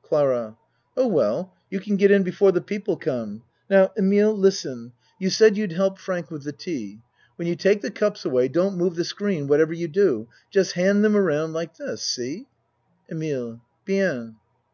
[0.00, 0.56] CLARA
[0.96, 3.42] Oh, well, you can get in before the peo ple come.
[3.68, 4.92] Now, Emile, listen.
[5.20, 7.00] You said you'd help 60 A MAN'S WORLD Frank with the tea.
[7.36, 10.28] When you take the cups away don't move the screen what ever you do.
[10.50, 12.00] Just hand them around like this.
[12.02, 12.46] See
[13.10, 14.36] EMILE Bien.